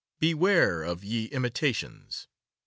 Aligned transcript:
Beware 0.19 0.81
of 0.81 1.03
Ye 1.03 1.29
Imitationes. 1.29 2.25